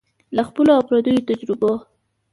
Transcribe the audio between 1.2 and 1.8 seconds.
تجربو